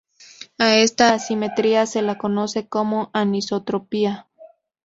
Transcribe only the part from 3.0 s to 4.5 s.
anisotropía.